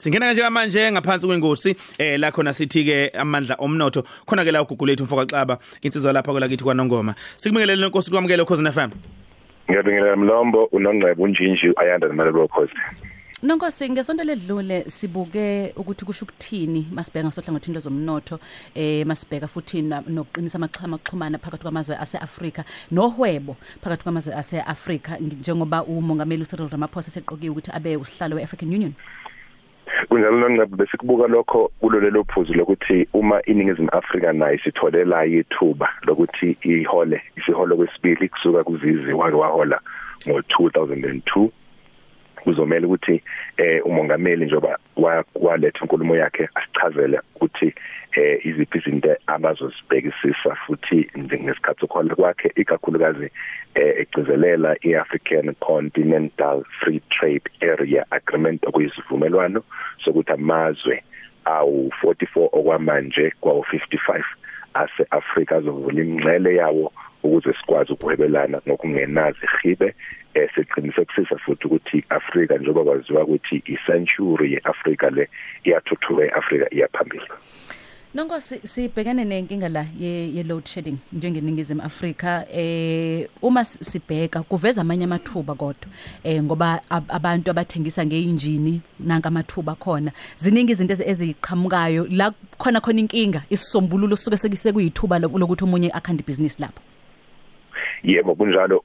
[0.00, 4.02] Singena kanje manje ngaphansi kwengosi eh la khona sithi ke amandla omnotho.
[4.24, 7.14] Khona ke la ugugulethu mfoka xaba insizwa lapha kwelakithi kwaNongoma.
[7.36, 8.90] Sikubingelele inkosi kwamukele ukhosi FM
[9.68, 12.72] Ngiyabingelela Mlombo unongcebo unjinji ayanda namalelo khosi.
[13.42, 18.40] Nonkosi ngesonto ledlule sibuke ukuthi kusho ukuthini masibheka sohlangothini lezomnotho
[18.74, 26.42] eh masibheka futhi nokuqinisa amaxhama axhumana phakathi kwamazwe aseAfrika nohwebo phakathi kwamazwe aseAfrika njengoba umongameli
[26.42, 28.92] uCyril Ramaphosa seqokiwe ukuthi abe usihlalo weAfrican Union.
[30.10, 37.22] Kunjalo nonqebe besikubuka lokho kulolelo phuzu lokuthi uma iningizimu Afrika nayo sitholela ithuba lokuthi ihole
[37.36, 39.80] isiholo kwesibili kusuka kuzizi wake wahola
[40.26, 41.48] ngo2002
[42.42, 43.22] kuzomela ukuthi
[43.56, 44.78] eh umongameli njoba
[45.34, 47.74] waletha inkulumo yakhe asichazele ukuthi
[48.12, 53.30] eh iziphi izinto abazozibhekisisa futhi ngesikhathi sokuhola kwakhe ikakhulukazi
[53.74, 59.62] eh egcizelela iAfrican Continental Free Trade Area Agreement okuyisivumelwano
[60.04, 61.02] sokuthi amazwe
[61.44, 64.24] awu 44 okwamanje kwawo 55
[64.74, 69.94] ase-Afrika azovula ingcele yawo ukuze sikwazi ukuhwebelana ngokungenazi hibe
[70.34, 70.49] esiqinise
[70.80, 75.28] kusisa futhi ukuthi Afrika njengoba kwaziwa ukuthi i-century yeAfrika le
[75.64, 77.26] iyathuthuka eAfrika iyaphambili
[78.14, 85.54] Nonko sibhekane nenkinga la ye load shedding njengeningizimu Afrika eh uma sibheka kuveza amanye amathuba
[85.54, 85.86] kodwa
[86.24, 93.42] eh ngoba abantu abathengisa ngeinjini nanka amathuba khona ziningi izinto eziqhamukayo la khona khona inkinga
[93.50, 96.89] isisombululo suke sekuyithuba lokuthi umunye akhande business lapho
[98.02, 98.82] yebo kunjalo.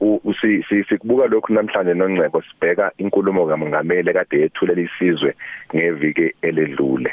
[0.89, 5.35] Sikubuka lokhu namhlanje nongcebo sibheka inkulumo kamongameli kade yethulela isizwe
[5.75, 7.11] ngeviki eledlule.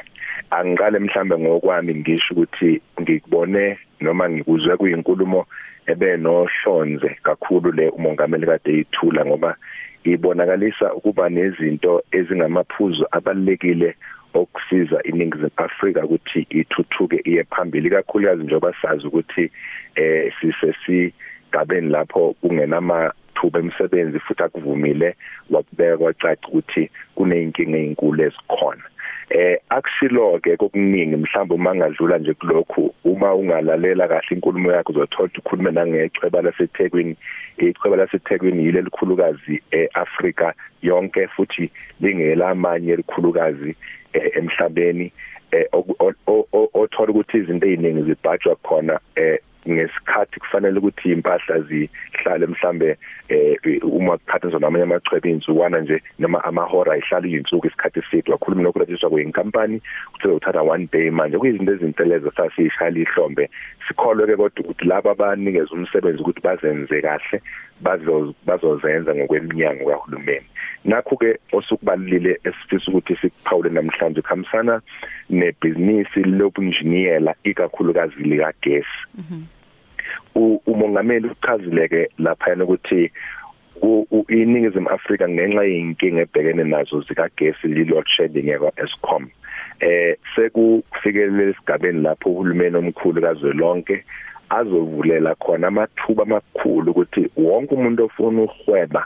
[0.50, 5.46] Angiqale mhlambe ngokwami ngisho ukuthi ngikubone noma ngikuzwe kuyinkulumo
[5.86, 9.56] ebe nohlonze kakhulu le umongameli kade yithula ngoba
[10.04, 13.94] ibonakalisa ukuba nezinto ezingamaphuzu abalekile
[14.34, 19.50] okusiza iningizimu Afrika ukuthi ithuthuke iye phambili kakhulukazi njengoba sazi ukuthi
[19.94, 21.12] eh sisesi
[21.52, 25.16] esigabeni lapho kungenamathuba emisebenzi futhi akuvumile
[25.50, 28.82] wakubeka kwacaca ukuthi kuneyinkinga ezinkulu ezikhona.
[29.30, 35.30] Eh akusilo ke kokuningi mhlawumbe uma ngadlula nje kulokhu uma ungalalela kahle inkulumo yakho uzothola
[35.38, 37.16] ukukhuluma nangechweba laseThekwini
[37.58, 41.70] ichweba laseThekwini yile likhulukazi eAfrika yonke futhi
[42.00, 43.76] lingela amanye elikhulukazi
[44.12, 45.12] emhlabeni
[46.74, 52.96] othola ukuthi izinto eziningi zibhajwa khona eh ngesikhathi kufanele ukuthi impahla zihlale mhlambe
[53.28, 58.32] eh uma kuphathwa namanye amachwebe insuwana nje noma amahora ihlala izinsuku isikhathi eside.
[58.32, 61.38] Wakhuluma nokulethiswa kweinkampani kuthiwa uthatha one day manje.
[61.38, 63.50] Kuyizinto ezinteleze sasishayela ihlombe.
[63.88, 67.42] Sikholwe ke kodwa ukuthi laba abanikeza umsebenzi ukuthi bazenze kahle.
[67.82, 70.46] Bazo bazozenza ngokweminyango kahulumeni.
[70.84, 74.80] Nakho ke osukubalile esifisa ukuthi sikuphawule namhlanje khamisana
[75.30, 78.88] nebusiness lobunjiniyela ikakhulukazi lika gas
[80.66, 83.10] umongameli uchazileke lapha ukuthi
[84.28, 89.30] iningizimu Afrika ngenxa yinkinga ebhekene nazo zika gas li load shedding yakwa Eskom
[89.80, 94.04] eh sekufikelela esigabeni lapho uhulumeni omkhulu kazwelonke
[94.58, 99.02] azovulela khona amathuba amakhulu ukuthi wonke umuntu ofuna uhweba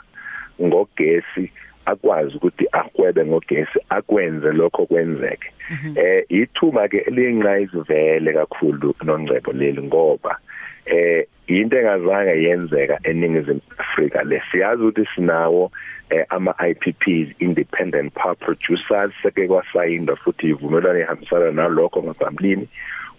[0.61, 1.45] ngogesi
[1.85, 5.49] akwazi ukuthi ahwebe ngogesi akwenze lokho kwenzeke.
[5.95, 10.37] Eh ithuba ke elingayizivele kakhulu nongcebo leli ngoba
[10.85, 15.71] eh into engazange yenzeka eningizimu Afrika lesiyazi ukuthi sinawo
[16.09, 22.67] eh, ama IPPs independent power producers seke kwasayinda futhi ivumelwano ehambisana nalokho ngaphambilini.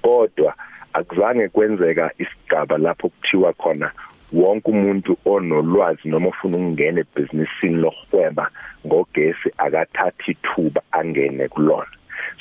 [0.03, 0.55] Kodwa
[0.99, 3.91] akuzange kwenzeka isigaba lapho kuthiwa khona
[4.33, 8.51] wonke umuntu onolwazi noma ufuna ukungena ebusinessini lohweba
[8.87, 11.95] ngogesi akathathi ithuba angene kulona.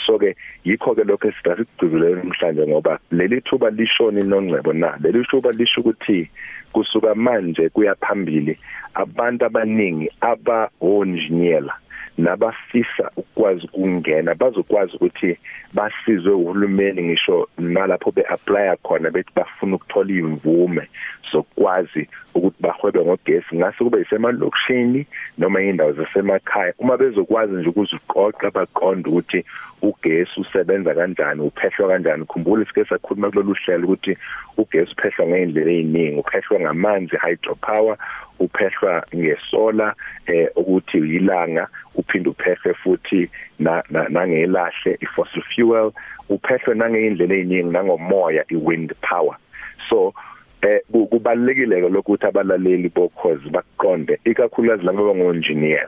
[0.06, 4.98] So ke yikho ke lokho esidasigcizelela namhlanje ngoba leli thuba lishoni nongcebo na?
[5.04, 6.30] Leli thuba lisho ukuthi
[6.74, 8.58] kusuka manje kuya phambili
[8.94, 11.72] abantu abaningi aba engineer
[12.18, 15.38] nabafisa ukwazi ukungena bazokwazi ukuthi
[15.74, 20.88] basizwe uhulumeni ngisho nalapho beapply khona bethi bafuna ukuthola imvume
[21.32, 25.06] sokwazi ukuthi bahwebe ngogesi ngase kube isemalokishini
[25.38, 26.74] noma indawo zasemakhaya.
[26.80, 29.46] Uma bezokwazi nje ukuziqoqa baqonda ukuthi
[29.82, 32.26] ugesi usebenza kanjani uphehlwa kanjani.
[32.26, 34.18] Khumbula isike sakhuluma kulolu hlelo ukuthi
[34.58, 37.98] ugesi uphehlwa ngeindlela eziningi uphehlwa ngamanzi hydropower
[38.40, 39.96] uphehlwa ngesola
[40.28, 43.30] eh ukuthi yilanga uphinde uphehlwe futhi
[43.60, 45.92] na nangelahle ifossil fuel.
[46.30, 49.38] Uphehlwe nangeindlela eziningi nangomoya iwind power.
[49.90, 50.14] So
[50.62, 55.88] eh ku- kubalekile ke lokuthi abalaleli bokhozi bakuqonde ikakhulukazi labo abango-engineer.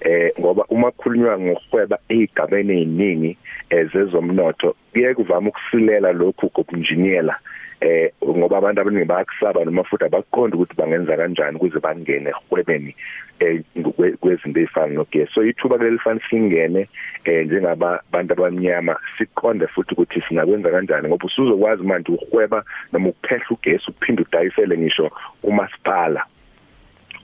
[0.00, 3.36] Eh ngoba uma kukhulunywa ngokuhweba ezigabeni eziningi
[3.70, 7.36] ezezomnotho kuye kuvama ukusilela lokhu kobunjiniyela
[7.80, 12.94] eh ngoba abantu abaningi bayakusaba noma futhi abaqonda ukuthi bangenza kanjani ukuze bangene ehwebeni
[13.40, 15.32] eh ngokwe- kwezinto ezifana nogesi.
[15.32, 16.88] So ithuba lelifana singene
[17.24, 23.46] eh njengaba bantu abamnyama siqonde futhi ukuthi singakwenza kanjani ngoba usuzokwazi manje ukuhweba noma ukuphehla
[23.50, 25.10] ugesi uphinde udayisele ngisho
[25.42, 26.26] umasipala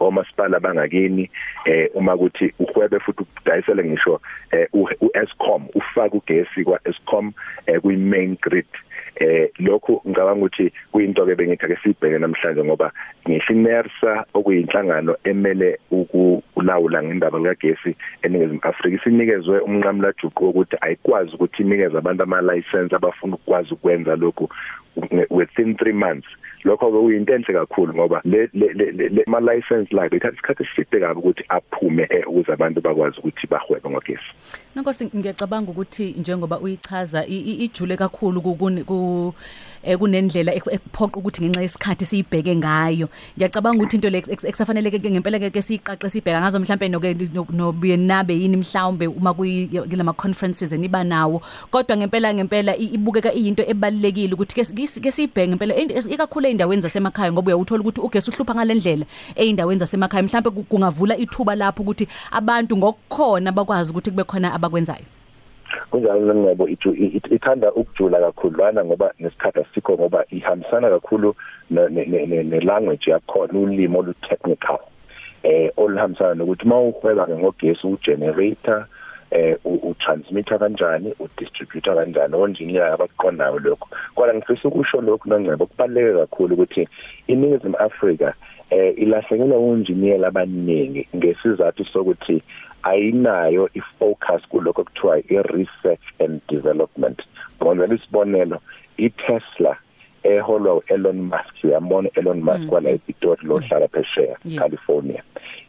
[0.00, 1.30] omasipala bangakini
[1.64, 4.20] eh uma kuthi uhwebe futhi udayisele ngisho
[4.50, 7.32] eh uEscom ufaka ugesi kwaEscom
[7.66, 8.66] eh kwi main grid.
[9.16, 12.90] Eh lokho ngicabanga ukuthi kuyinto ke bengithi ake sibheke namhlanje ngoba
[13.28, 18.96] ngisho iNERSA okuyinhlangano emele ukulawula ngendaba kagesi eningizimu Afrika.
[18.96, 24.50] Isinikezwe umnqamla juqu ukuthi ayikwazi ukuthi inikeze abantu ama license abafuna ukwazi ukwenza lokhu
[25.30, 26.28] within 3 months
[26.64, 31.20] lokho ke uyinto enhle kakhulu ngoba le le ma license la ithatha isikhathi eside kabi
[31.20, 34.30] ukuthi aphume eh, ukuze abantu bakwazi ukuthi bahwebe ngogesi
[34.74, 38.56] Nankosi ngiyacabanga ukuthi njengoba uyichaza i- i- ijule kakhulu ku-
[38.86, 39.34] ku
[39.84, 43.08] eh, kunendlela ek- ekuphoqa ukuthi ngenxa yesikhathi siyibheke ngayo.
[43.36, 47.14] Ngiyacabanga ukuthi into le eks- ekusafanele ke ngempela ke siqaqe sibheka ngazo mhlambe noke
[47.52, 51.42] nobuye nabe yini mhlawumbe uma kulama conferences eniba nawo.
[51.70, 56.46] Kodwa ngempela ngempela i- ibukeka iyinto ebalekile ukuthi ke ke- ke sibheke ngempela e- ikakhulu
[56.46, 59.04] eindaweni zasemakhaya ngoba uyawuthola ukuthi ugesi uhlupha ngalendlela
[59.36, 60.22] eindaweni zasemakhaya.
[60.22, 65.04] Mhlambe ku- kungavula ithuba lapho ukuthi abantu ngokukhona bakwazi ukuthi kube khona abakwenzayo.
[65.90, 71.34] kunjalo lengcebo itu- i- i- ithanda ukujula kakhudlwana ngoba nesikhathi asikho ngoba ihambisana kakhulu
[71.70, 74.78] ne- ne- ne ne- ne language yakhona ulimi olu technical
[75.42, 78.86] eh oluhambisana nokuthi mawuhweba ngogesi u generator
[79.30, 85.66] eh u transmitter kanjani u distributor kanjani onjiniyela abaqondayo lokho kodwa ngifisa ukusho lokho nongcebo
[85.66, 86.88] kubaleke kakhulu ukuthi
[87.26, 88.34] iningizimu Afrika
[88.70, 92.42] eh ilahlekelwa unjiniyela abaningi ngesizathu sokuthi
[92.82, 97.22] ayinayo ifocus kuloko kuthiwa i-research and development.
[97.62, 98.60] Ngizela isibonelo
[98.96, 99.76] i-Tesla
[100.22, 104.62] eholwa u-Elon Musk uyambona Elon Musk kwala ePitori lo hlala phesheya Yeah.
[104.62, 105.22] California.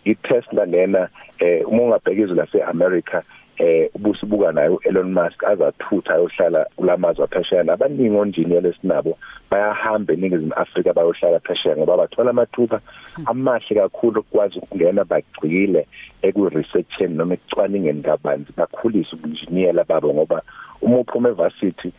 [0.05, 1.09] i-Tesla lena
[1.39, 3.21] eh uma ungabheka izwe lase-America
[3.57, 7.63] eh ubusibuka nayo Elon Musk azathutha ayohlala kulamazwe aphesheya.
[7.63, 9.17] Nabaningi onjiniyela esinabo
[9.51, 12.81] bayahamba eningizimu Afrika bayohlala phesheya ngoba bathola amathuba
[13.25, 15.87] amahle kakhulu ukwazi ukungena bagcile
[16.21, 20.41] eku-researcheni noma ekucwaningeni kabanzi bakhulise ubunjiniyela babo ngoba
[20.81, 21.91] uma uphuma evarsity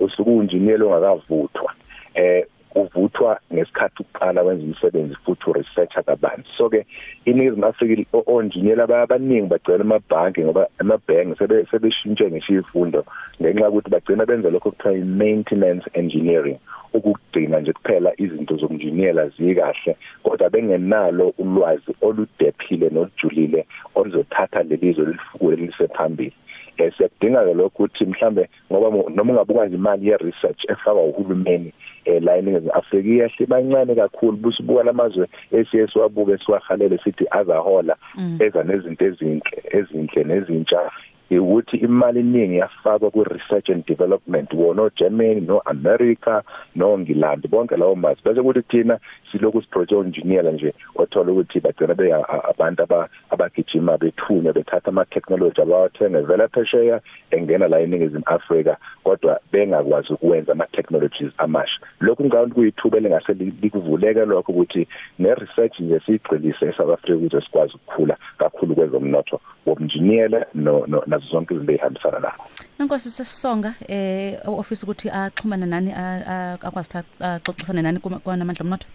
[0.00, 1.72] usuke unjiniyela ongakavuthwa.
[2.14, 2.44] Eh
[2.76, 6.48] uvuthwa ngesikhathi uqala wenza umsebenzi futhi uresearcher kabanzi.
[6.56, 6.86] So ke
[7.24, 13.04] iningizimu Afrika onjiniyela abaningi bagcwele amabhanki ngoba amabhanki sebe sebeshintshe ngisho izifundo
[13.40, 16.58] ngenxa yokuthi bagcina benza lokho kuthiwa maintenance engineering
[16.92, 26.32] ukugcina nje kuphela izinto zokunjiniyela zikahle kodwa bengenalo ulwazi oludephile nolujulile oluzothatha lelizwe lifukule lisephambili
[26.78, 31.72] eh siyadinga ke lokho ukuthi mhlambe ngoba noma ungabuka nje imali ye research efakwa uhulumeni
[32.06, 34.36] eh la eningizimu Afrika iyahle bancane kakhulu.
[34.36, 37.96] Busibuka lamazwe esiye siwabuke siwahalele sithi azahola
[38.40, 40.90] eza nezinto ezinhle ezinhle nezintsha.
[41.30, 46.42] Ukuthi imali eningi yafakwa ku research and development wona Germany no America
[46.76, 48.22] no England bonke lawo mazwe.
[48.24, 48.98] Bese kuthi thina
[49.36, 52.12] silokhu siproject engineer nje othola ukuthi bagcina be
[52.50, 52.82] abantu
[53.30, 57.00] abagijima bethunya bethatha ama technology abawathenga vela phesheya
[57.30, 64.24] engena la eningizimu Africa kodwa bengakwazi ukwenza ama technologies amasha lokhu ngawuthi kuyithuba lengase likuvuleke
[64.24, 71.02] lokho ukuthi ne research nje sigcilise eSouth Africa ukuze sikwazi ukukhula kakhulu kwezomnotho wobunjiniyela no
[71.06, 72.44] nazo zonke izinto ezihambisana nakho
[72.78, 78.88] Nankosi sesisonga eh office ukuthi axhumana nani akwazi axoxisana nani kwanamandla omnotho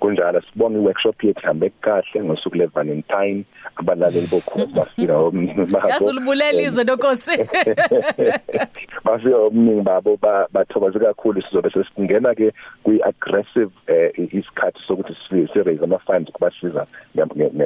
[0.00, 0.42] kunjalo.
[0.52, 3.44] Sibonga iworkshop yethu hambe kahle ngosuku le Valentine
[3.76, 5.88] abalaleli bokhozi bafika omningi babo.
[5.88, 7.36] Yazulubulela izwe nonkosi
[9.04, 10.18] bafika omningi babo
[10.52, 11.42] bathokoze kakhulu.
[11.42, 13.70] Sizobe sesingena ke kwi aggressive
[14.16, 16.86] isikhathi sokuthi si raise ama funds kubasiza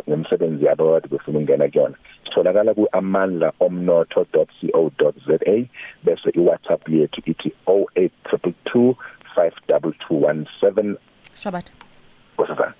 [0.08, 1.96] ngemsebenzi yabo abade befuna ukungena kuyona.
[2.24, 5.38] Sitholakala ku amandla omnotho.co.za
[6.04, 8.94] bese iWhatsApp yethu ithi 0822
[9.36, 10.96] 52217
[11.34, 11.89] Shabat.
[12.40, 12.79] What's that?